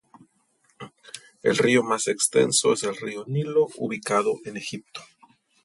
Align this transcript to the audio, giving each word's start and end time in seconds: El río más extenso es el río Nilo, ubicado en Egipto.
El 1.43 1.55
río 1.59 1.83
más 1.83 2.07
extenso 2.07 2.73
es 2.73 2.81
el 2.81 2.95
río 2.95 3.23
Nilo, 3.27 3.67
ubicado 3.77 4.39
en 4.45 4.57
Egipto. 4.57 4.99